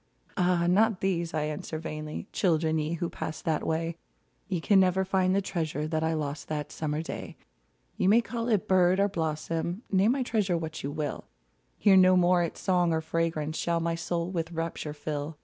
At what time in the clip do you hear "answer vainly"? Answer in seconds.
1.43-2.25